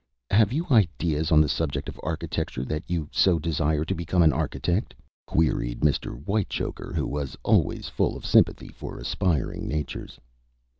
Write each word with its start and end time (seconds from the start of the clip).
"Have 0.31 0.51
you 0.51 0.65
ideas 0.71 1.31
on 1.31 1.41
the 1.41 1.47
subject 1.47 1.87
of 1.87 1.99
architecture 2.01 2.65
that 2.65 2.89
you 2.89 3.07
so 3.11 3.37
desire 3.37 3.85
to 3.85 3.93
become 3.93 4.23
an 4.23 4.33
architect?" 4.33 4.95
queried 5.27 5.81
Mr. 5.81 6.19
Whitechoker, 6.19 6.91
who 6.95 7.05
was 7.05 7.37
always 7.43 7.87
full 7.87 8.17
of 8.17 8.25
sympathy 8.25 8.69
for 8.69 8.97
aspiring 8.97 9.67
natures. 9.67 10.19